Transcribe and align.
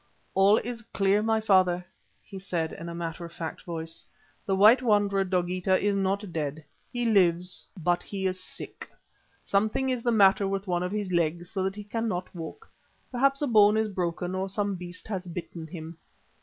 "All 0.33 0.57
is 0.57 0.81
clear, 0.81 1.21
my 1.21 1.39
father," 1.39 1.85
he 2.23 2.39
said 2.39 2.73
in 2.73 2.89
a 2.89 2.95
matter 2.95 3.23
of 3.23 3.31
fact 3.31 3.61
voice. 3.61 4.03
"The 4.47 4.55
white 4.55 4.81
wanderer, 4.81 5.23
Dogeetah, 5.23 5.77
is 5.79 5.95
not 5.95 6.33
dead. 6.33 6.63
He 6.91 7.05
lives, 7.05 7.67
but 7.79 8.01
he 8.01 8.25
is 8.25 8.39
sick. 8.43 8.89
Something 9.43 9.91
is 9.91 10.01
the 10.01 10.11
matter 10.11 10.47
with 10.47 10.65
one 10.65 10.81
of 10.81 10.91
his 10.91 11.11
legs 11.11 11.51
so 11.51 11.61
that 11.65 11.75
he 11.75 11.83
cannot 11.83 12.33
walk. 12.33 12.67
Perhaps 13.11 13.43
a 13.43 13.47
bone 13.47 13.77
is 13.77 13.89
broken 13.89 14.33
or 14.33 14.49
some 14.49 14.73
beast 14.73 15.07
has 15.07 15.27
bitten 15.27 15.67
him. 15.67 15.99